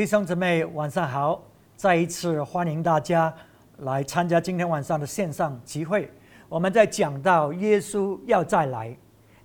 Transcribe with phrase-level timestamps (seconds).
[0.00, 1.42] 弟兄姊妹，晚上好！
[1.76, 3.30] 再一次欢迎大家
[3.80, 6.10] 来参加今天晚上的线上集会。
[6.48, 8.96] 我们在讲到耶稣要再来，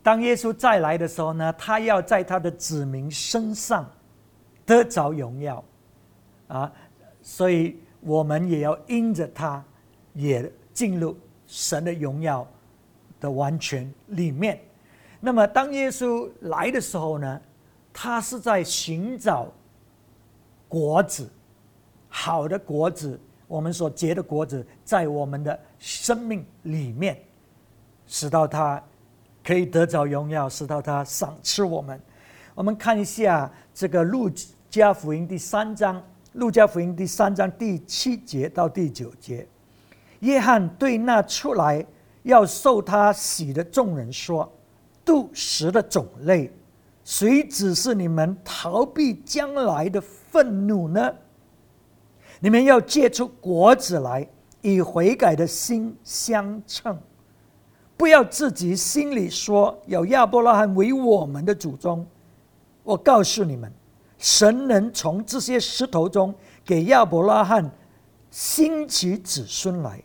[0.02, 3.86] 当耶稣再来的时候呢，他要在他的子民身上
[4.65, 5.62] 得着荣耀
[6.47, 6.72] 啊，
[7.22, 9.62] 所以我们也要因着他，
[10.13, 12.47] 也进入神的荣耀
[13.19, 14.58] 的完全里面。
[15.19, 17.41] 那么，当耶稣来的时候呢，
[17.91, 19.52] 他是在寻找。
[20.76, 21.30] 果子，
[22.09, 27.17] 好的果子，我们所结的果子，在我们的生命里面，
[28.05, 28.84] 使到他
[29.41, 31.98] 可以得着荣耀，使到他赏赐我们。
[32.53, 34.29] 我们看一下这个路
[34.70, 36.03] 加福音第三章，
[36.34, 39.48] 路加福音第三章第七节到第九节，
[40.20, 41.85] 约翰对那出来
[42.23, 44.51] 要受他洗的众人说
[45.05, 46.51] ：“度食的种类。”
[47.05, 51.13] 谁指示你们逃避将来的愤怒呢？
[52.39, 54.27] 你们要结出果子来，
[54.62, 56.99] 以悔改的心相称。
[57.95, 62.05] 不要自己心里说有亚伯拉罕为我们的祖宗。
[62.84, 63.71] 我告诉你们，
[64.17, 66.34] 神能从这些石头中
[66.66, 67.69] 给亚伯拉罕
[68.31, 70.03] 兴起子孙来。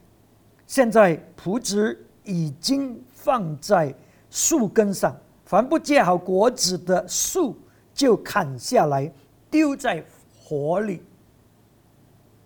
[0.67, 3.95] 现在仆子已经放在
[4.29, 5.17] 树根上。
[5.51, 7.57] 凡不结好果子的树，
[7.93, 9.13] 就砍下来
[9.51, 10.01] 丢在
[10.41, 11.03] 火里。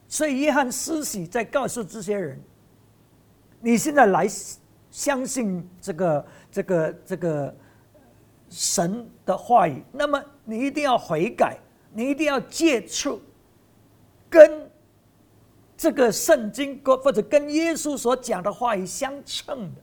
[0.08, 2.40] 所以约翰施洗在告诉这些人：
[3.60, 4.26] 你现在来
[4.90, 7.54] 相信这个、这个、这个
[8.48, 11.58] 神的话语，那么你一定要悔改，
[11.92, 13.20] 你一定要接触
[14.30, 14.66] 跟
[15.76, 19.82] 这个圣经或者跟耶稣所讲的话语相称的，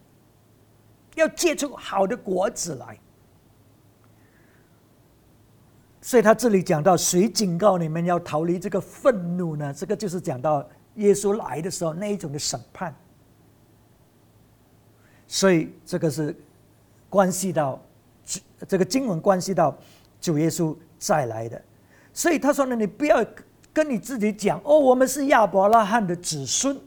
[1.14, 3.00] 要结出好的果子来。
[6.02, 9.72] 所以他这里讲到，谁警告你们要逃离这个愤怒呢？
[9.72, 12.94] 这个就是讲到耶稣来的时候那一种的审判。
[15.28, 16.36] 所以这个是
[17.08, 17.80] 关系到
[18.68, 19.78] 这个经文关系到
[20.20, 21.62] 主耶稣再来的。
[22.12, 23.24] 所以他说呢，你不要
[23.72, 26.78] 跟你自己讲哦，我们是亚伯拉罕的子孙。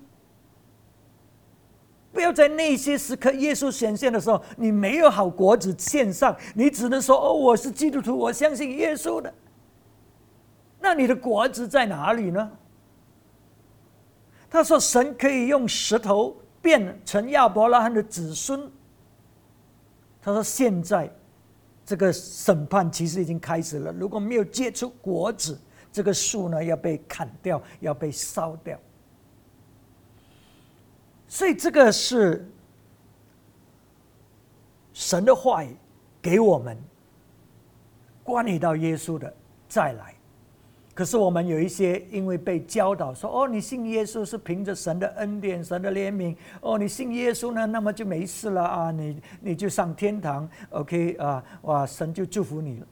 [2.15, 9.35] 不要在那些时刻，耶稣显现的时候，你没有好果子献上，你只能说：“哦，我是基督徒，我相信耶稣的。”
[10.81, 12.51] 那你的果子在哪里呢？
[14.49, 18.71] 他说：“神可以用石头变成亚伯拉罕的子孙。”
[20.23, 21.11] 他说：“现在
[21.85, 25.59] 这个审判其实已经开始了，如果没有结出果子，
[25.91, 28.79] 这个树呢要被砍掉，要被烧掉。”
[31.35, 32.49] 所以这个是
[34.93, 35.77] 神的话语
[36.23, 36.79] 给我们
[38.23, 39.35] 关于到耶稣的
[39.69, 40.15] 再来。
[40.95, 46.37] 可是我们有一些因为被教导说：“哦，你信耶稣是凭着神的恩典、神的怜悯。
[46.61, 50.49] 哦，你信耶稣呢，那么就没事了啊，你你就上天堂。
[50.71, 52.87] OK 啊，哇，神就祝福你了。”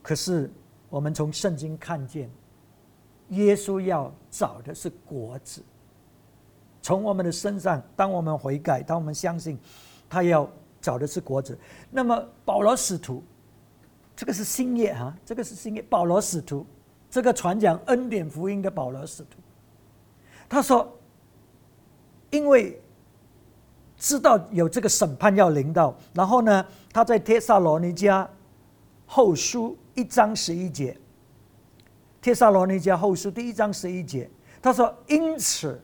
[0.00, 0.50] 可是
[0.88, 2.30] 我们从圣经看见，
[3.28, 5.62] 耶稣要找的是果子。
[6.84, 9.58] 从我们的身上，当我们悔改，当我们相信，
[10.06, 10.46] 他要
[10.82, 11.58] 找的是果子。
[11.90, 13.24] 那么保罗使徒，
[14.14, 15.80] 这个是新业哈，这个是新业。
[15.80, 16.66] 保罗使徒，
[17.08, 19.38] 这个传讲恩典福音的保罗使徒，
[20.46, 20.94] 他说，
[22.28, 22.78] 因为
[23.96, 28.28] 知道有这个审判要临到，然后呢，他在帖撒罗尼迦
[29.06, 30.94] 后书一章十一节，
[32.20, 34.30] 帖撒罗尼迦后书第一章十一节，
[34.60, 35.80] 他说，因此。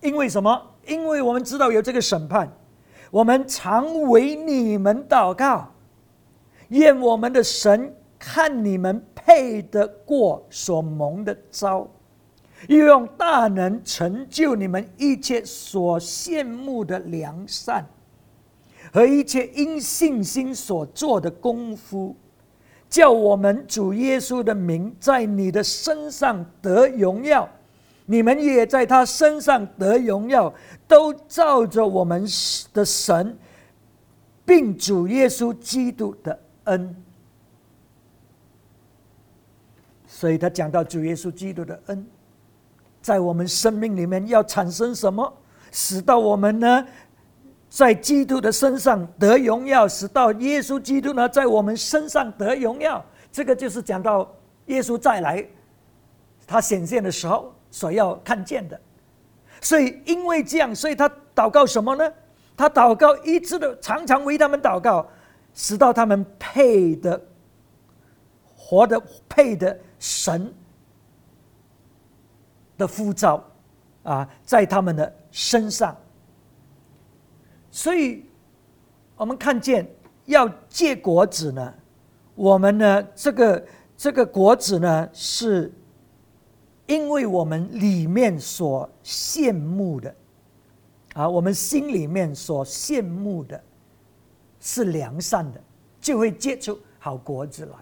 [0.00, 0.62] 因为什么？
[0.86, 2.50] 因为我们知道有这个审判，
[3.10, 5.68] 我们常为你们祷告，
[6.68, 11.86] 愿我们的神看你们配得过所蒙的招，
[12.68, 17.84] 又用大能成就你们一切所羡慕的良善，
[18.92, 22.16] 和一切因信心所做的功夫，
[22.88, 27.48] 叫我们主耶稣的名在你的身上得荣耀。
[28.10, 30.50] 你们也在他身上得荣耀，
[30.86, 32.26] 都照着我们
[32.72, 33.36] 的神，
[34.46, 36.96] 并主耶稣基督的恩。
[40.06, 42.06] 所以他讲到主耶稣基督的恩，
[43.02, 45.30] 在我们生命里面要产生什么，
[45.70, 46.86] 使到我们呢，
[47.68, 53.04] 在基督的身上得荣耀，使到耶稣基督呢，在我们身上得荣耀。
[53.30, 54.34] 这个就是讲到
[54.64, 55.46] 耶稣再来，
[56.46, 57.52] 他显现的时候。
[57.70, 58.80] 所要看见的，
[59.60, 62.12] 所以因为这样，所以他祷告什么呢？
[62.56, 65.06] 他祷告一直的常常为他们祷告，
[65.54, 67.20] 使到他们配的
[68.56, 70.52] 活的配的神
[72.76, 73.44] 的呼召
[74.02, 75.96] 啊，在他们的身上。
[77.70, 78.24] 所以，
[79.16, 79.88] 我们看见
[80.24, 81.74] 要借果子呢，
[82.34, 83.66] 我们呢，这个
[83.96, 85.72] 这个果子呢，是
[86.88, 90.12] 因为我们里面所羡慕的
[91.14, 93.62] 啊，我们心里面所羡慕的
[94.58, 95.62] 是良善的，
[96.00, 97.76] 就会结出好果子来。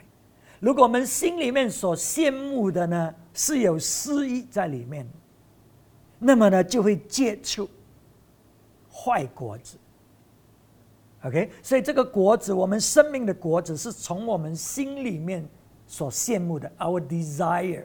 [0.58, 5.08] 如果我们心里面所羡慕的呢，是有私意在里面，
[6.18, 7.68] 那么呢，就会结出
[8.92, 9.76] 坏果子。
[11.22, 15.46] OK，所以这个果子，我们生命的果子，是从我们心里面
[15.86, 17.84] 所羡慕的，our desire，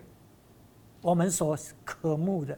[1.02, 2.58] 我们所渴慕的，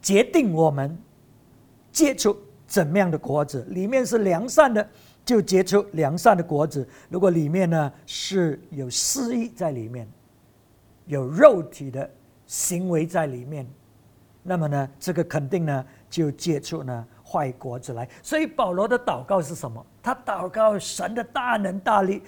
[0.00, 0.96] 决定我们
[1.90, 2.36] 结出
[2.66, 3.64] 怎么样的果子。
[3.70, 4.88] 里面是良善的，
[5.24, 10.08] 就结出良善的果子；如果里面呢是有私意在里面，
[11.06, 12.08] 有肉体的
[12.46, 13.66] 行为在里面，
[14.42, 15.84] 那么呢，这个肯定呢。
[16.14, 19.84] 就结出呢坏果子来，所以保罗的祷告是什么？
[20.00, 22.22] 他祷告神的大能大力，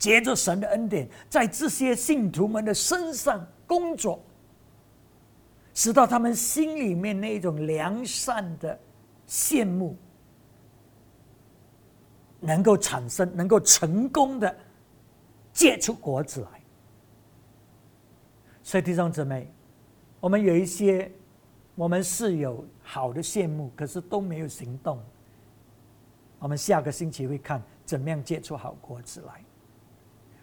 [0.00, 4.20] 借着神的恩典，在这些信徒们的身上工作，
[5.72, 8.76] 使到他们心里面那种良善的
[9.28, 9.96] 羡慕
[12.40, 14.56] 能够产生，能够成功的
[15.52, 16.60] 结出果子来。
[18.64, 19.48] 所以弟兄姊妹，
[20.18, 21.08] 我们有一些。
[21.76, 25.00] 我们是有好的羡慕，可是都没有行动。
[26.38, 29.42] 我们下个星期会看怎么样结出好果子来。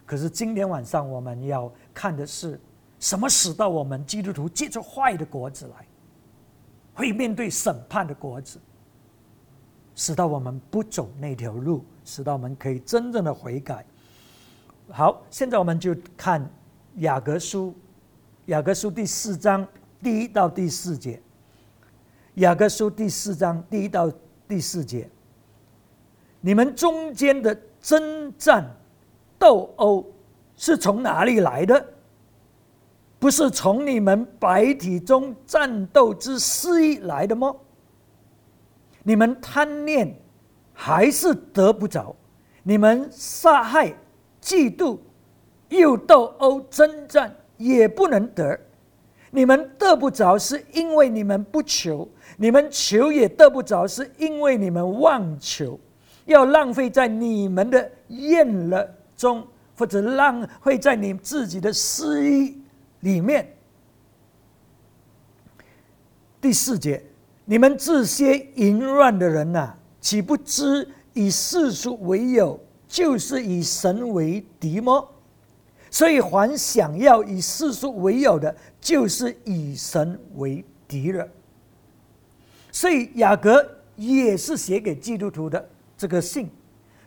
[0.08, 2.58] 可是今天晚上我们要看的是
[2.98, 5.86] 什么使到我们基督徒结出坏的果子来，
[6.94, 8.58] 会面对审判的果子，
[9.94, 13.84] 使到我们不走那条路，使到我们可以真正的悔改。
[14.88, 16.50] 好，现在我们就看
[16.94, 17.74] 雅各书，
[18.46, 19.68] 雅各书第四章
[20.02, 21.20] 第一到第四节。
[22.36, 24.10] 雅各书第四章第一到
[24.48, 25.10] 第四节，
[26.40, 28.64] 你们中间的征战
[29.38, 30.04] 斗殴
[30.56, 31.86] 是从哪里来的？
[33.18, 37.54] 不是从你们白体中战斗之私意来的吗？
[39.02, 40.14] 你们贪念
[40.72, 42.14] 还是得不着？
[42.62, 43.92] 你们杀害、
[44.42, 44.98] 嫉妒、
[45.68, 48.58] 又斗殴、征战也不能得。
[49.30, 52.08] 你们得不着，是因为你们不求。
[52.36, 55.78] 你们求也得不着，是因为你们妄求，
[56.26, 58.88] 要浪费在你们的厌了
[59.18, 62.56] 中，或者浪费在你自己的私意
[63.00, 63.54] 里面。
[66.40, 67.04] 第四节，
[67.44, 75.04] 你们这些淫乱的人呐，岂不知以世俗为友，就是以神为敌吗？
[75.90, 81.28] 所以，凡想要以世俗为友的，就是以神为敌人。
[82.70, 83.66] 所以雅各
[83.96, 86.48] 也是写给基督徒的这个信，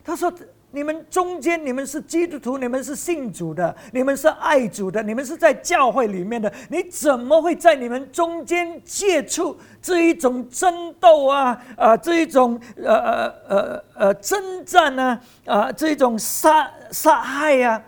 [0.03, 0.33] 他说
[0.71, 11.61] ：“你们中间，你们是基督徒，你们是信主的，你们是爱主的，你们是在教会里面的，你怎么会在你们中间借出这一种争斗啊？
[11.75, 15.19] 啊，这一种呃呃呃呃征战呢？
[15.45, 17.83] 啊，这一种杀杀害呀？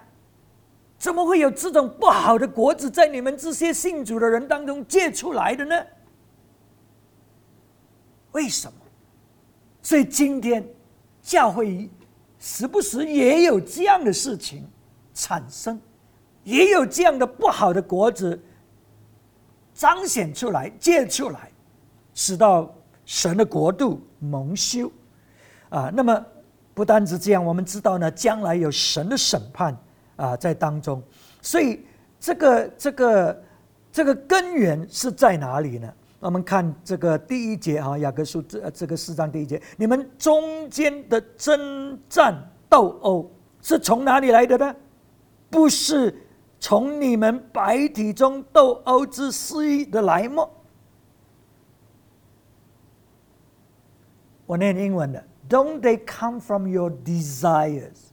[0.98, 5.76] 怎么会有这种不好的果子在你们这些信主的人当中借出来的呢？”
[8.34, 8.74] 为什么？
[9.82, 10.66] 所以今天
[11.22, 11.90] 教会
[12.46, 14.68] 时不时也有这样的事情
[15.14, 15.80] 产生，
[16.44, 18.38] 也有这样的不好的果子
[19.74, 21.50] 彰显出来、借出来，
[22.14, 22.70] 使到
[23.06, 24.92] 神的国度蒙羞
[25.70, 25.90] 啊。
[25.94, 26.26] 那么
[26.74, 29.78] 不单是这样，我们知道呢，将来有神的审判
[30.18, 31.02] 啊在当中。
[31.42, 31.86] 所以
[32.20, 33.44] 这个、这个、
[33.90, 35.94] 这个根源是在哪里呢？
[36.24, 42.34] 我们看这个第一节啊，雅各书这这个四章第一节，你们中间的征战
[42.70, 43.30] 斗殴
[43.62, 44.74] 是从哪里来的呢？
[45.50, 46.16] 不是
[46.62, 50.48] 从你们白体中斗殴之私意的来吗？
[54.46, 58.12] 我念英文的，Don't they come from your desires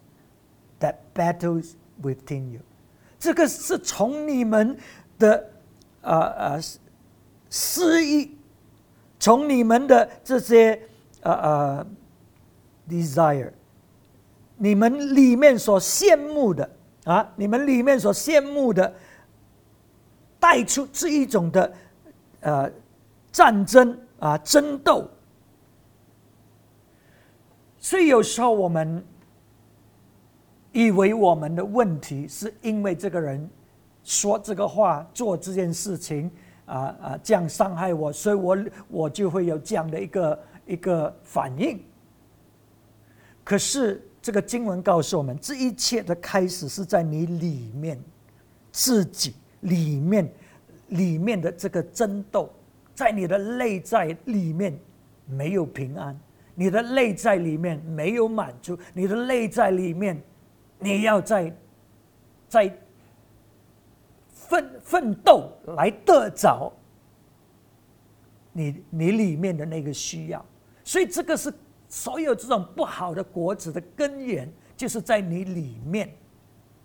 [0.80, 2.60] that battles within you？
[3.20, 4.76] 这个是从你们
[5.16, 5.48] 的
[6.00, 6.60] 啊啊。
[7.50, 8.38] 私意，
[9.18, 10.80] 从你们的这些
[11.22, 11.86] 呃呃
[12.88, 13.50] desire，
[14.56, 16.70] 你们里面所羡慕的
[17.04, 18.94] 啊，你们里面所羡慕的，
[20.38, 21.72] 带出这一种的
[22.40, 22.70] 呃
[23.32, 25.10] 战争啊争斗。
[27.78, 29.04] 所以有时候我们
[30.70, 33.48] 以为我们的问题是因为这个人
[34.04, 36.30] 说这个话、做这件事情
[36.70, 38.56] 啊啊，这样伤害我，所以我
[38.88, 41.82] 我就会有这样的一个一个反应。
[43.42, 48.00] 可是这个经文告诉我们，这一切的开始是在你里面
[48.70, 50.32] 自己里面
[50.88, 52.48] 里面的这个争斗，
[52.94, 54.78] 在你的内在里面
[55.26, 56.16] 没有平安。
[56.54, 60.20] 你的内在里面没有满足，你的内在里面，
[60.78, 61.50] 你要在，
[62.48, 62.78] 在
[64.50, 66.72] 奋奋斗来得着
[68.52, 70.44] 你你里面的那个需要，
[70.82, 71.54] 所以这个是
[71.88, 76.12] 所有这种不好的果子的根源，就是在你里面，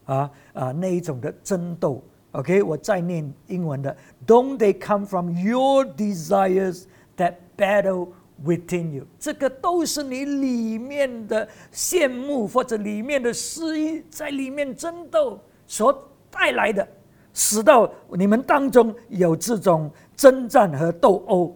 [0.05, 2.03] 啊啊那一种的争斗。
[2.33, 6.83] OK，我再念英文的，Don't they come from your desires
[7.17, 16.85] that battle？Within you，这个都是你里面的羡慕或者里面的失意，在里面争斗所带来的，
[17.35, 21.55] 使到你们当中有这种征战和斗殴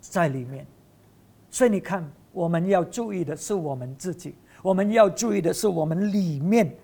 [0.00, 0.66] 在里面。
[1.50, 6.74] 所以你看，我们要注意的是我们自己，我们要注意的是我们里面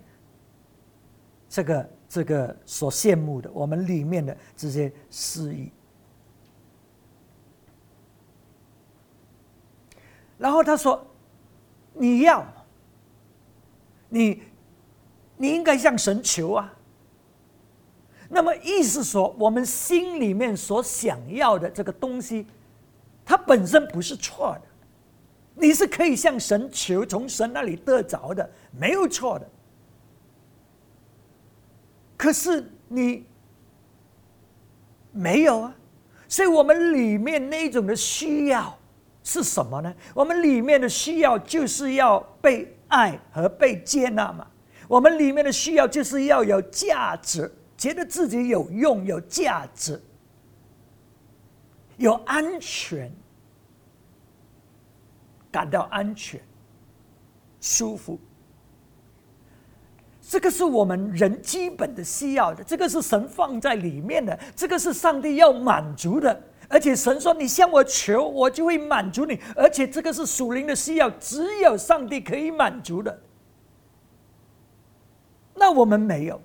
[1.48, 5.72] 这个这个所羡慕的，我们里面的这些失意。
[10.36, 11.04] 然后他说
[11.94, 12.46] ：“你要，
[14.08, 14.42] 你，
[15.36, 16.74] 你应该向神求啊。
[18.28, 22.46] 那么意思说，我们心里面所想要的这个东西，
[23.24, 24.62] 它本身不是错的，
[25.54, 29.48] 你是可以向神求，从神那里得着的，没有错的。
[32.16, 33.24] 可是你
[35.12, 35.74] 没有啊，
[36.28, 38.74] 所以我们里面那种的需要。”
[39.24, 39.94] 是什么呢？
[40.14, 44.46] 我们里面的需要就是要被爱和被接纳嘛。
[44.88, 49.98] 我们里面的需要就是要有价值，觉得自己有用、有价值、
[51.96, 53.10] 有安全，
[55.50, 56.38] 感到安全、
[57.60, 58.18] 舒服。
[60.20, 66.42] 这个是我们人基本的需要的，这个是神放在里面的，这个是上帝要满足的。
[66.68, 73.18] 而且神说：“你向我求，我就会满足你。”而且这个是属灵的需要，只有上帝可以满足的。
[75.54, 76.38] 那我们没有，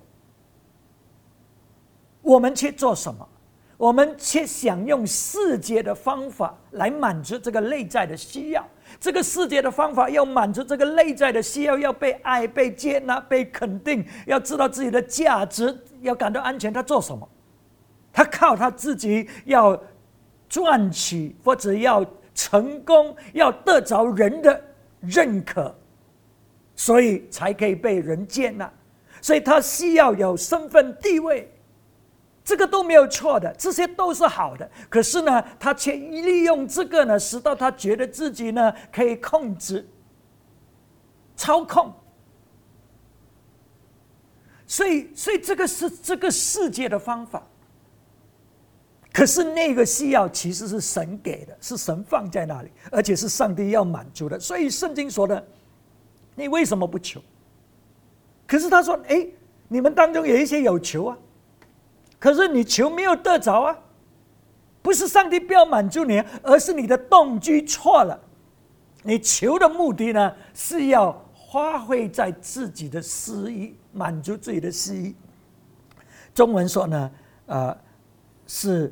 [2.24, 3.28] 我们去做什么？
[3.76, 8.66] 我们却想用世界的方法来满足这个内在的需要。
[8.98, 16.72] 这个世界的方法要满足这个内在的需要，要被爱、被接纳、被肯定，要知道自己的价值，要感到安全。
[16.72, 17.28] 他做什么？
[18.12, 19.80] 他靠他自己要。
[20.46, 24.62] 赚取或者要成功，要得着人的
[25.00, 25.74] 认可，
[26.76, 28.70] 所以才可以被人接纳。
[29.20, 31.50] 所以他需要有身份地位，
[32.44, 34.70] 这个都没有错的，这些都是好的。
[34.90, 39.88] 可是呢，他却利用这个呢，使到他觉得自己呢可以控制、
[41.34, 41.92] 操控。
[44.66, 47.42] 所以，所以这个是这个世界的方法。
[49.12, 54.38] 可是那个需要其实是神给的，是神放在那里，而且是上帝要满足的。
[54.40, 55.46] 所以圣经说的，
[56.34, 57.22] 你为什么不求？
[58.46, 59.26] 可是他说：“哎，
[59.68, 61.18] 你们当中有一些有求啊，
[62.24, 63.78] 可是你求没有得着啊，
[64.80, 68.18] 不是上帝不要满足你，而是你的动机错了。
[69.02, 75.14] 你求的目的呢，是要花费在自己的私意，满足自己的私意。
[76.34, 77.10] 中文说呢，
[77.44, 77.76] 呃，
[78.46, 78.90] 是。”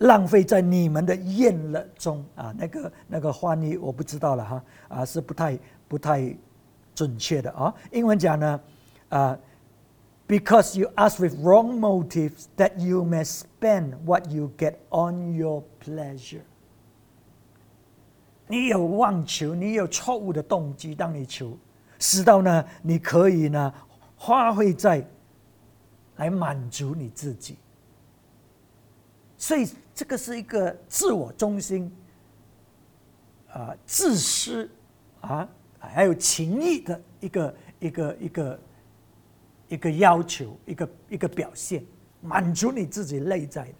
[0.00, 5.58] 浪费在你们的宴乐中啊，那个那个翻译我不知道了哈，啊是不太
[5.88, 6.36] 不太
[6.94, 7.74] 准确的啊。
[7.90, 8.60] 英文讲呢，
[9.08, 9.36] 啊
[10.27, 15.63] ，because you ask with wrong motives that you may spend what you get on your
[15.83, 16.41] pleasure。
[18.47, 21.57] 你有妄求，你有错误的动机，当你求，
[21.99, 23.73] 使到呢，你可以呢
[24.15, 25.07] 花费在
[26.17, 27.57] 来满足你自己，
[29.37, 29.67] 所以。
[29.95, 31.95] 这个是一个自我中心、
[33.51, 34.67] 啊自私
[35.21, 38.59] 啊，还有情义的一个一个一个
[39.68, 41.84] 一个要求，一个一个表现，
[42.20, 43.74] 满足你自己内在的。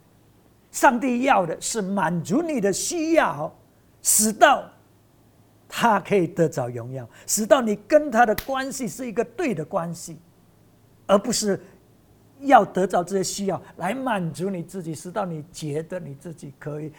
[0.70, 3.52] 上帝要的是满足你的需要，
[4.02, 4.64] 使到
[5.68, 10.18] 他可以得着荣耀，使到你跟他的关系是一个对的关系，
[11.06, 11.60] 而不是。
[12.42, 16.92] 要得到这些需要来满足你自己，使到你觉得你自己可以，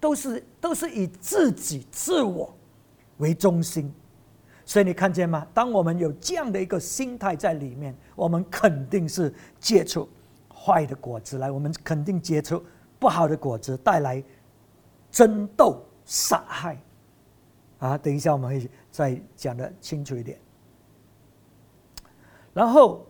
[0.00, 2.52] 都是都是以自己自我
[3.18, 3.94] 为中心，
[4.64, 5.46] 所以你看见吗？
[5.52, 10.08] 当我们有这样的一个心态在里面，我们肯定是接触
[10.54, 12.62] 坏的果子来，我们肯定接触
[12.98, 14.22] 不好的果子，带来
[15.10, 16.80] 争斗、杀害。
[17.78, 20.38] 啊，等一下我们会再讲的清楚一点。
[22.54, 23.04] 然后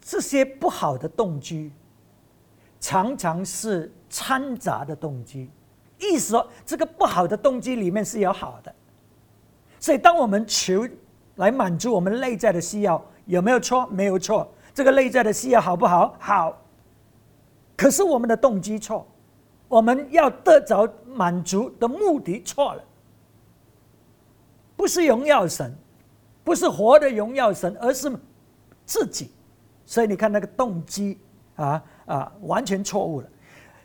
[0.00, 1.72] 这些不好的动机，
[2.78, 5.50] 常常是掺杂的动机，
[5.98, 8.74] 意思说这个不好的动机里面是有好的。
[9.80, 10.86] 所以，当我们求
[11.36, 13.86] 来满足我们内在的需要，有没有错？
[13.86, 14.46] 没有错。
[14.74, 16.14] 这个内在的需要好不好？
[16.20, 16.62] 好。
[17.78, 19.06] 可是我们的动机错，
[19.68, 22.84] 我们要得着满足的目的错了。
[24.76, 25.74] 不是荣耀神，
[26.44, 28.12] 不是活的荣耀神，而是
[28.84, 29.30] 自己。
[29.86, 31.18] 所以你看那个动机
[31.56, 33.28] 啊啊，完全错误了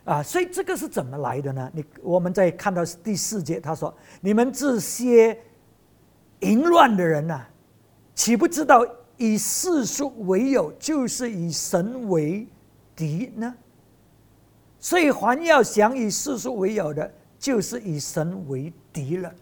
[0.04, 0.22] 啊！
[0.22, 1.72] 所以这个是怎么来的呢？
[1.74, 5.40] 你我们在看到第四节，他说：“你们这些。”
[6.42, 7.42] 淫乱的人呐，
[8.14, 8.86] 岂不知道
[9.18, 12.46] 以世俗为友，就是以神为
[12.96, 13.56] 敌呢？
[14.80, 19.34] 所以，凡要想以世俗为友的，就是以神为敌了。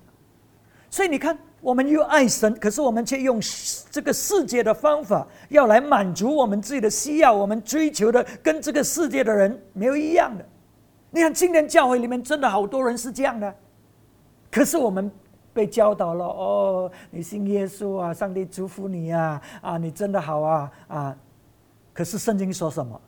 [0.89, 3.41] 所以，你看，我们又爱神，可是我们却用
[3.89, 7.33] 这个世界的方法，要来满足我们自己的需要。
[7.33, 10.45] 我们追求的跟这个世界的人没有一样的。
[11.09, 13.53] 你看，今天教会里面真的好多人是这样的，
[14.51, 15.11] 可是我们。
[15.53, 21.17] 被教导了哦，你信耶稣啊，上帝祝福你啊，啊，你真的好啊啊！
[21.93, 22.99] 可是圣经说什么？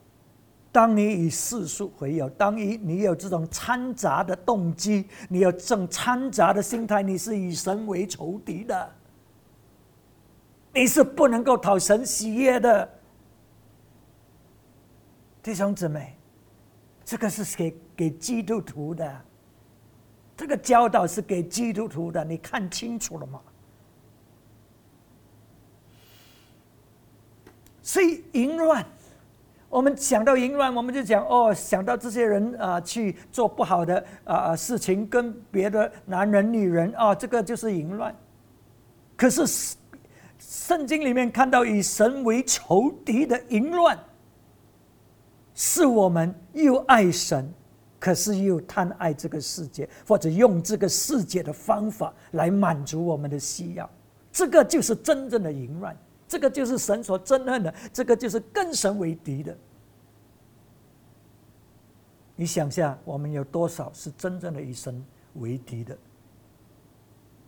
[0.72, 8.90] 当你以世俗为友，当你你有这种掺杂的动机，你有这种掺杂的心态，你是以神为仇敌的，
[10.74, 12.90] 你是不能够讨神喜悦的。
[15.42, 16.16] 弟兄姊妹，
[17.04, 19.22] 这个是给给基督徒的。
[20.38, 23.40] 这个教导是给基督徒的，你看清楚了吗？
[27.82, 28.84] 所以淫乱，
[29.70, 38.14] 我们想到淫乱，我们就讲哦，想到这些人啊去做不好的啊事情，跟别的男人、女人啊，这个就是淫乱。
[39.16, 39.76] 可是
[40.40, 43.98] 圣经里面看到以神为仇敌的淫乱，
[45.54, 47.54] 是我们又爱神。
[48.06, 53.90] 可是又贪爱这个世界，或者用这个世界的方法来满足我们的需要，
[54.32, 59.58] 这个就是真正的淫乱，这个就是神所憎恨的，这个就是跟神为敌的。
[62.36, 65.04] 你想下，我们有多少是真正的与神
[65.38, 65.98] 为敌的？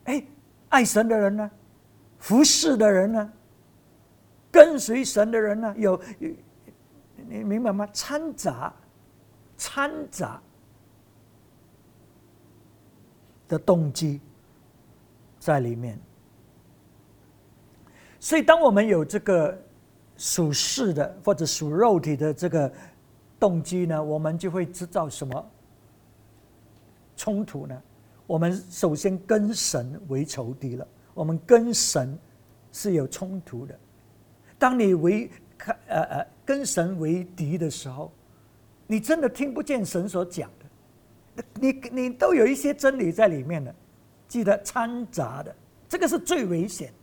[0.06, 0.24] 哎，
[0.70, 1.52] 爱神的人呢？
[2.17, 3.32] 服侍的人呢？
[4.52, 5.76] 跟随神的人呢？
[5.78, 6.02] 有，
[7.28, 7.88] 你明白吗？
[7.93, 8.74] 掺杂，
[9.56, 10.41] 掺杂。
[13.47, 14.19] 的动机
[15.39, 15.99] 在里面，
[18.19, 19.57] 所以当我们有这个
[20.17, 22.71] 属世的或者属肉体的这个
[23.39, 25.51] 动机呢，我们就会制造什么
[27.15, 27.81] 冲突呢？
[28.25, 32.17] 我们首先跟神为仇敌了，我们跟神
[32.73, 33.79] 是有冲突的。
[34.60, 35.29] 当你为
[35.88, 38.12] 呃呃跟神为敌的时候，
[38.88, 40.49] 你真的听不见神所讲。
[41.56, 43.73] 你你都有一些真理在里面的，
[44.28, 45.56] 记得掺杂的，
[45.88, 46.93] 这个是最危险，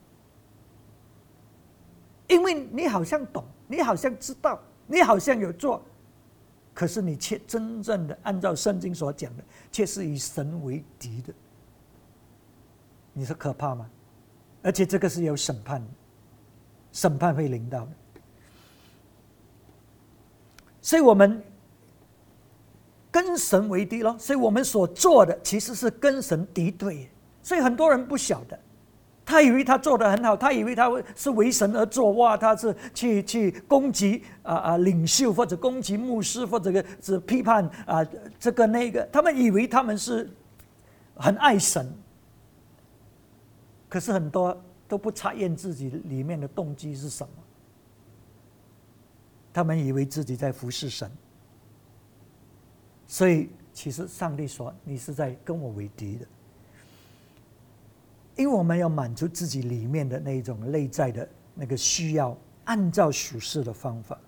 [2.29, 5.83] 因为你好像懂，你好像知道，你好像有做，
[6.73, 11.33] 可是你却真正的按照圣经所讲的，却是以神为敌的，
[13.13, 13.89] 你说可怕吗？
[14.63, 15.87] 而且这个是有审判，
[16.93, 17.93] 审判会临到的，
[20.81, 21.43] 所以我们。
[23.15, 27.09] 跟神为敌咯，所以我们所做的其实是跟神敌对，
[27.45, 28.59] 所以很多人不晓得，
[29.25, 38.05] 他以为他做的很好，他以为他是为神而做，哇，他是去去攻击啊啊领袖或者攻击牧师或者是批判啊
[38.37, 40.29] 这个那个，他们以为他们是
[41.15, 41.89] 很爱神，
[43.89, 47.33] 可是很多都不察验自己里面的动机是什么，
[49.53, 51.09] 他们以为自己在服侍神。
[53.15, 56.27] 所以，其实上帝说：“你是在跟我为敌的，
[58.35, 64.19] 因为我们要满足自己里面的那一种内在的那个需要，按照属世的方法，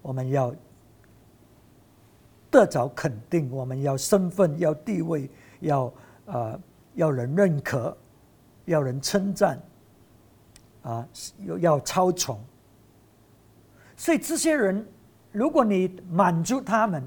[0.00, 0.54] 我们要
[2.50, 5.28] 得着肯定，我们要身份，要地位，
[5.60, 5.92] 要
[6.24, 6.58] 啊，
[6.94, 7.94] 要人认可，
[8.64, 9.60] 要人称赞，
[10.80, 11.06] 啊，
[11.44, 12.40] 要要超宠。
[13.94, 14.88] 所以，这些人，
[15.32, 17.06] 如果你满足他们，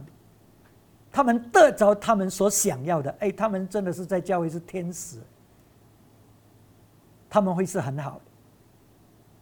[1.12, 5.18] 他们得着他们所想要的，哎，他们真的是在教会是天使。
[7.30, 8.22] 他们会是很好的，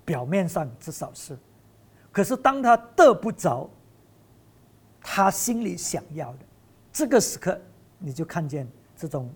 [0.03, 1.37] 表面上至少是。
[2.11, 3.69] 可是当他得不着
[4.99, 6.39] 他心里想要的
[6.91, 7.57] 这个时刻，
[7.97, 9.29] 你就看见这种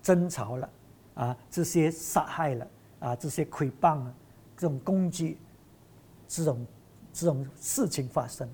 [0.00, 0.70] 争吵了
[1.14, 2.66] 啊，这些杀害了
[3.00, 4.14] 啊，这些诽谤啊，
[4.56, 5.36] 这种攻击，
[6.26, 6.66] 这种
[7.12, 8.48] 这种事情发生，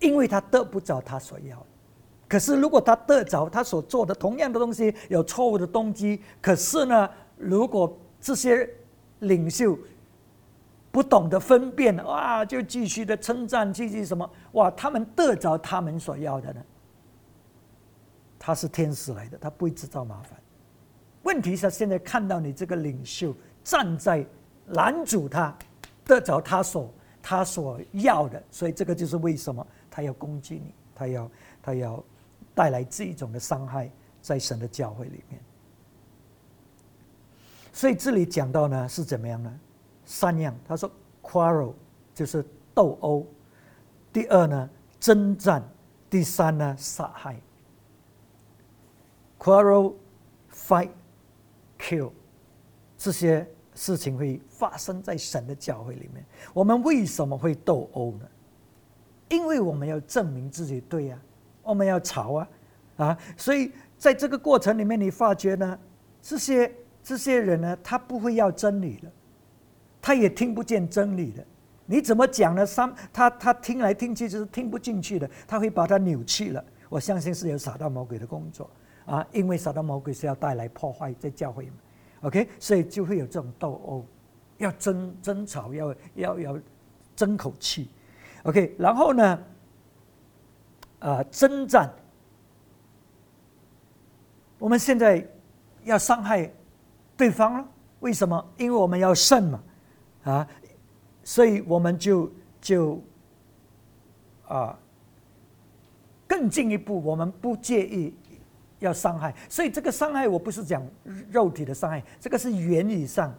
[0.00, 1.66] 因为他得不着他所要的。
[2.32, 8.66] 可是如果他得着他所做的同样的东西有错误的动机，可是呢，如果这些
[9.18, 9.78] 领袖
[10.90, 16.62] 不懂得分辨，哇，就继续的称赞，继续什么，哇，他们得着他们所要的呢？
[18.38, 20.40] 他是天使来的，他不会制造麻烦。
[21.24, 24.24] 问题是，现在看到你这个领袖站在
[24.68, 25.54] 拦阻他，
[26.06, 26.90] 得着他所
[27.20, 31.30] 他所要的，所以这个就是为什么他要攻击你，他要
[31.62, 32.02] 他要
[32.54, 35.40] 带来这种的伤害在神的教会里面。
[37.72, 39.60] 所以这里讲到呢是怎么样呢？
[40.04, 40.90] 三样，他说
[41.22, 41.72] quarrel
[42.14, 43.26] 就是斗殴，
[44.12, 44.68] 第二呢
[45.00, 45.66] 征战，
[46.10, 47.40] 第三呢杀害。
[49.38, 49.94] quarrel、
[50.52, 50.90] fight、
[51.78, 52.12] kill
[52.98, 56.24] 这些事情会发生在神的教会里面。
[56.52, 58.28] 我们为什么会斗殴呢？
[59.30, 61.18] 因为我们要证明自己对呀，
[61.62, 62.48] 我们要吵啊
[62.96, 63.18] 啊！
[63.36, 65.78] 所以在这个过程里面，你发觉呢，
[66.20, 66.72] 这些。
[67.04, 69.10] 这些人呢，他不会要真理的，
[70.00, 71.44] 他也听不见真理的。
[71.84, 72.64] 你怎么讲呢？
[72.64, 76.64] 三他他听来听去就是听不进去的，他会把它扭曲了。
[76.88, 78.70] 我相信是有撒旦魔鬼的工作
[79.04, 81.72] 啊，因为撒旦魔鬼是要带来破坏在教会嘛。
[82.20, 84.06] OK，所以就会有这种斗殴，
[84.58, 86.58] 要争争吵，要要要
[87.16, 87.90] 争口气。
[88.44, 89.42] OK，然后呢，
[91.02, 91.92] 啊，征战，
[94.58, 95.22] 我们现在
[95.84, 96.50] 要伤害。
[97.14, 97.68] 对方了，
[98.00, 98.52] 为什么？
[98.56, 99.62] 因为我们要胜嘛，
[100.24, 100.48] 啊，
[101.22, 103.00] 所以我们就就
[104.48, 104.76] 啊
[106.26, 108.12] 更进一步，我们不介意
[108.80, 109.32] 要伤害。
[109.48, 110.82] 所以这个伤害，我不是讲
[111.30, 113.32] 肉体的伤害，这个是言语上，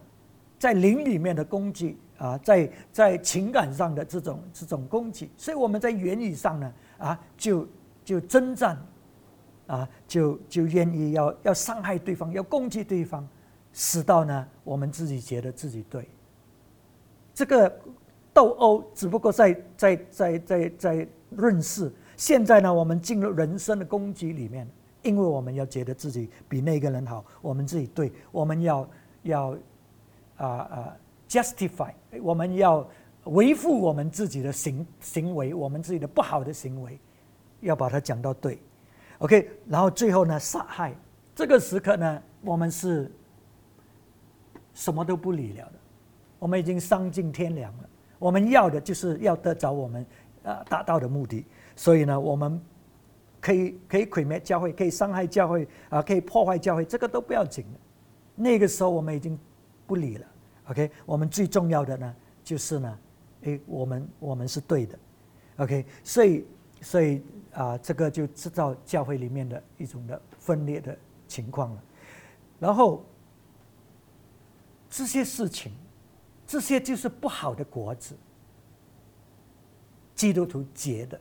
[0.58, 5.30] 在灵里面的攻击啊，在在情感上的这种这种攻击。
[5.36, 6.72] 所以我们在言语上呢，
[7.04, 7.68] 啊，就
[8.06, 8.78] 就征战，
[9.68, 13.28] 啊，就就愿意要要伤害对方，要攻击对方。
[13.74, 16.08] 使到呢，我们自己觉得自己对。
[17.34, 17.82] 这个
[18.32, 21.92] 斗殴只不过在在在在在润饰。
[22.16, 24.68] 现在呢，我们进入人生的攻击里面，
[25.02, 28.88] 因为我们要觉得自己比那个人好，我们自己对，我们要
[29.24, 29.58] 要
[30.38, 32.88] 啊啊 justify，我们要
[33.26, 37.00] 维护我们自己的行行为，我们自己的不好的行为，
[37.62, 38.60] 要把它讲到对。
[39.20, 40.94] OK，然后最后呢，杀害。
[41.36, 43.12] 这个时刻呢，我们是。
[44.76, 45.74] 什么都不理了的，
[46.40, 47.90] 我们已经丧尽天良了。
[48.18, 50.04] 我们要的就是要得着我们
[50.42, 51.46] 啊达到的目的。
[51.76, 52.60] 所以呢，我们
[53.40, 57.80] 可以可以毁灭教会，可以伤害教会啊，可以破坏教会，这个都不要紧的。
[58.34, 59.38] 那个时候我们已经
[59.86, 60.26] 不理了。
[60.72, 63.00] OK，我们最重要的呢，就是呢，
[63.44, 65.00] 诶，我们我们是对的。
[65.58, 66.46] OK，所以
[66.82, 67.22] 所以
[67.54, 71.84] 啊，这个就制造教会里面的一种的分裂的情况了。
[72.60, 73.06] 然后。
[74.96, 75.72] 这些事情，
[76.46, 78.16] 这些就是不好的果子。
[80.14, 81.20] 基督徒结的，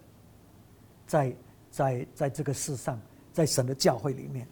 [1.06, 1.36] 在
[1.70, 3.00] 在在这个世上，
[3.32, 4.46] 在神的教会里面。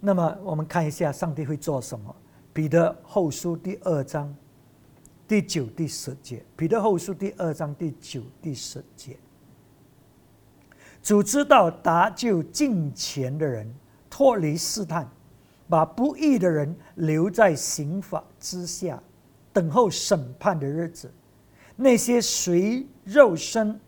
[0.00, 2.12] 那么，我们看一下上帝会做什么。
[2.52, 4.34] 彼得后书第二章
[5.28, 6.42] 第九、第十节。
[6.56, 9.18] 彼得后书第二章第九、第十节。
[11.02, 13.70] 主知道搭救近前的人，
[14.08, 15.06] 脱离试探。
[15.68, 19.02] 把不义的人留在刑法之下，
[19.52, 21.08] 等候审判的日子；
[21.76, 23.78] 那些随肉身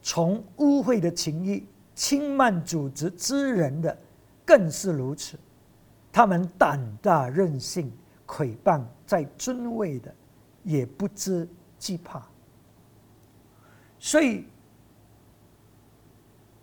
[0.00, 3.98] 从污秽的情欲轻慢组织之人的，
[4.46, 5.36] 更是如此。
[6.12, 7.90] 他们胆大任性，
[8.24, 10.14] 诽谤在尊位的，
[10.68, 12.22] 也不知惧怕。
[13.98, 14.44] 所以。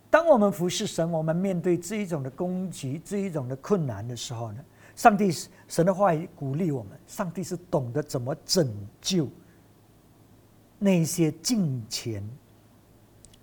[0.08, 4.64] 当我们服侍神，我们面对这一种的攻击、这一种的困难的时候呢，
[4.96, 5.30] 上帝
[5.68, 6.98] 神的话语鼓励我们。
[7.06, 9.28] 上帝是懂得怎么拯救
[10.80, 12.24] 那些敬虔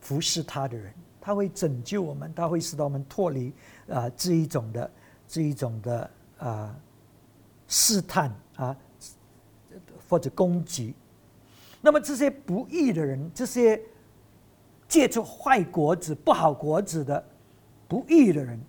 [0.01, 3.53] 服侍他的人，他会拯救我们，他会使到我们脱离
[3.91, 4.91] 啊这一种的
[5.29, 6.75] 这一种的啊
[7.69, 8.75] 试探啊
[10.13, 10.95] 或者攻击。
[11.81, 13.81] 那么这些不义的人，这些。
[14.89, 17.25] 借出坏果子、不好果子的
[17.89, 18.61] 不义的人，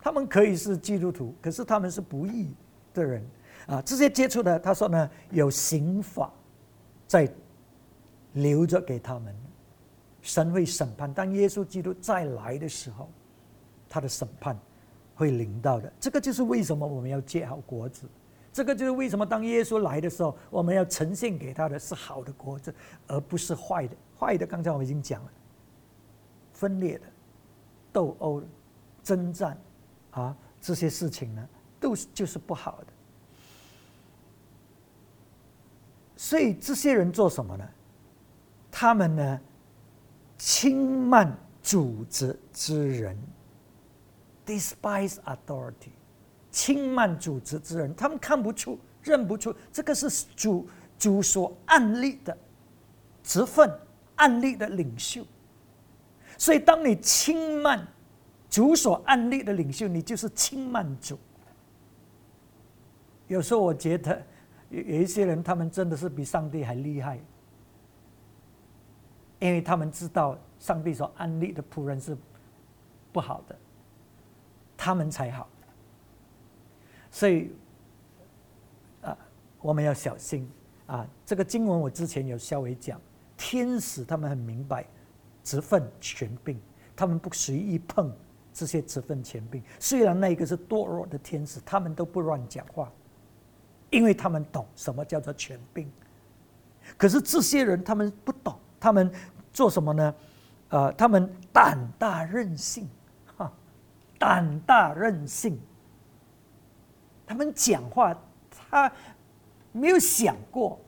[0.00, 2.54] 他们可以是基督徒，可是他们是不义
[2.94, 3.22] 的人
[3.66, 6.32] 啊，这些接触的，他说呢，有刑法
[7.06, 7.30] 在
[8.32, 9.36] 留着给他们，
[10.22, 11.12] 神会审判。
[11.12, 13.10] 当耶稣基督再来的时候，
[13.90, 14.58] 他的审判
[15.14, 15.92] 会临到的。
[16.00, 18.06] 这个就是为什么我们要借好果子。
[18.52, 22.74] 这个就是为什么当耶稣来的时候，我们要呈现给他的是好的国子，
[23.06, 23.96] 而不是坏的。
[24.18, 25.30] 坏的，刚才我已经讲了，
[26.52, 27.04] 分裂的、
[27.92, 28.42] 斗殴、
[29.02, 29.56] 征战
[30.10, 32.86] 啊，这些事情呢，都是就是不好的。
[36.16, 37.68] 所以这些人做什么呢？
[38.72, 39.40] 他们呢，
[40.36, 41.32] 轻慢
[41.62, 43.16] 主子之人
[44.44, 45.92] ，despise authority。
[46.50, 52.36] 轻慢主子之人，他们看不出、认不出，这个是主主所案例的
[53.22, 53.70] 职分、
[54.16, 55.24] 案例的领袖。
[56.36, 57.86] 所以，当你轻慢
[58.48, 61.18] 主所案例的领袖，你就是轻慢主。
[63.26, 64.22] 有时候我觉得
[64.70, 67.18] 有有一些人，他们真的是比上帝还厉害，
[69.38, 72.16] 因为他们知道上帝所安立的仆人是
[73.12, 73.56] 不好的，
[74.76, 75.46] 他们才好。
[77.10, 77.50] 所以，
[79.02, 79.16] 啊，
[79.60, 80.48] 我们要小心
[80.86, 81.06] 啊！
[81.24, 83.00] 这个经文我之前有稍微讲，
[83.36, 84.84] 天使他们很明白
[85.42, 86.60] 职分权柄，
[86.94, 88.12] 他们不随意碰
[88.52, 89.62] 这些职分权柄。
[89.80, 92.92] 虽然那个是堕落的天使，他们都不乱讲话，
[93.90, 95.90] 因为他们懂什么叫做权柄。
[96.96, 99.10] 可是这些人他们不懂，他们
[99.52, 100.14] 做什么呢？
[100.68, 102.86] 呃，他们胆大任性，
[103.36, 103.50] 哈，
[104.18, 105.58] 胆大任性。
[107.28, 108.18] 他们讲话，
[108.50, 108.90] 他
[109.70, 110.80] 没有想过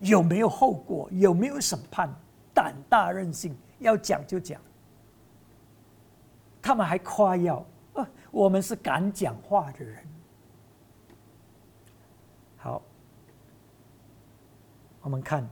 [0.00, 2.14] 有没有后果，有没有审判，
[2.52, 4.60] 胆大任性，要讲就讲。
[6.60, 10.04] 他们还夸耀啊，我们是敢讲话的人。
[12.58, 12.82] 好，
[15.00, 15.48] 我们看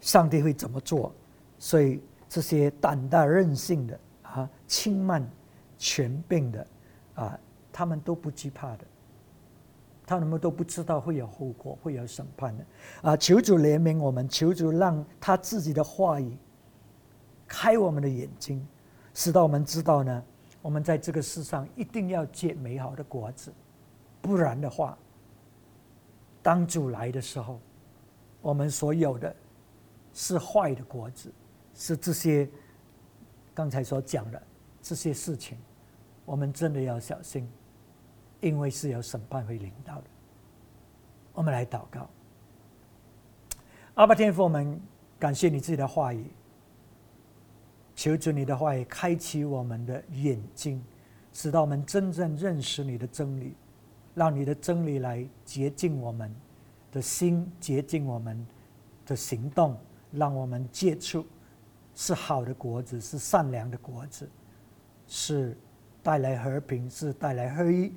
[0.00, 1.12] 上帝会怎么做。
[1.58, 5.28] 所以这些胆大任性的啊，轻慢
[5.76, 6.66] 权柄的
[7.14, 7.38] 啊，
[7.70, 8.86] 他们都不惧怕的。
[10.18, 12.64] 他们都不知道会有后果，会有审判的
[13.02, 13.16] 啊！
[13.16, 16.36] 求主怜悯我们，求主让他自己的话语
[17.46, 18.66] 开我们的眼睛，
[19.14, 20.24] 使到我们知道呢，
[20.60, 23.52] 我们在这个世上一定要结美好的果子，
[24.20, 24.96] 不然的话，
[26.42, 27.60] 当主来的时候，
[28.40, 29.34] 我们所有的
[30.12, 31.32] 是坏的果子，
[31.74, 32.48] 是这些
[33.54, 34.42] 刚才所讲的
[34.80, 35.58] 这些事情，
[36.24, 37.48] 我们真的要小心。
[38.42, 40.04] 因为是有审判会领导的，
[41.32, 42.10] 我们来祷告。
[43.94, 44.78] 阿爸天父，我们
[45.18, 46.26] 感谢你自己的话语，
[47.94, 50.82] 求主你的话语开启我们的眼睛，
[51.32, 53.54] 使到我们真正认识你的真理，
[54.12, 56.34] 让你的真理来洁净我们
[56.90, 58.44] 的心，洁净我们
[59.06, 59.78] 的行动，
[60.10, 61.24] 让我们接触
[61.94, 64.28] 是好的果子，是善良的果子，
[65.06, 65.56] 是
[66.02, 67.92] 带来和平，是带来黑。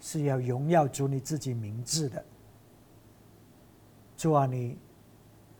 [0.00, 2.24] 是要荣耀主你自己名字的，
[4.16, 4.78] 主啊，你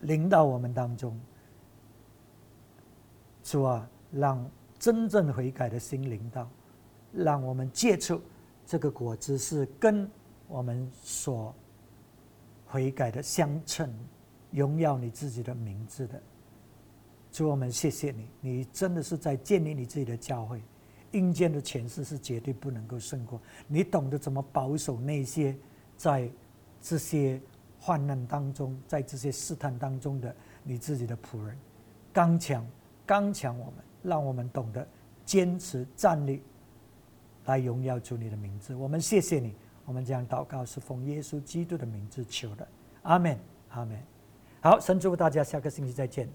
[0.01, 1.19] 领导我们当中，
[3.43, 6.49] 主啊，让真正悔改的心领导，
[7.11, 8.21] 让我们接触
[8.65, 10.09] 这个果子是跟
[10.47, 11.53] 我们所
[12.65, 13.93] 悔改的相称，
[14.51, 16.21] 荣耀你自己的名字的。
[17.31, 20.61] 主，我们谢谢你，你真的是在建立你自己的教会。
[21.11, 25.55] 阴间的权势是绝对不能够胜过你，懂得怎么保守那些
[25.97, 26.29] 在
[26.81, 27.41] 这些
[27.79, 31.57] 患难当中，在这些试探当中的你自己的仆人，
[32.13, 32.65] 刚强，
[33.05, 34.87] 刚强我们，让我们懂得
[35.25, 36.41] 坚持站立，
[37.45, 38.75] 来荣耀主你的名字。
[38.75, 42.67] 我们谢谢你，我们将祷告是奉耶稣基督的名字求的，
[43.03, 43.37] 阿门，
[43.69, 43.97] 阿门。
[44.61, 46.29] 好，神祝福大家，下个星期再见。